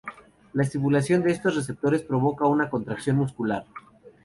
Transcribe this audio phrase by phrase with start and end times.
[0.53, 3.65] La estimulación de estos receptores provoca una contracción muscular.